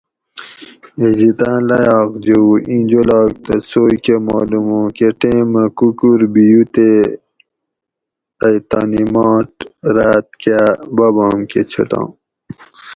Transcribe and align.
عزتاں 1.03 1.59
لایاۤق 1.67 2.11
جوؤ 2.25 2.51
اِیں 2.67 2.83
جولاگ 2.89 3.31
تہ 3.45 3.53
سوئ 3.69 3.95
کہ 4.03 4.15
مالوم 4.27 4.67
اُوں 4.75 4.87
کہ 4.97 5.07
ٹیمہ 5.19 5.63
کُکور 5.77 6.21
بِیو 6.33 6.61
تے 6.73 6.89
ائ 8.43 8.55
تانی 8.69 9.03
ماٹ 9.13 9.51
راۤت 9.95 10.27
کا 10.41 10.57
بابام 10.95 11.39
کہ 11.49 11.61
چھٹاں 11.71 12.07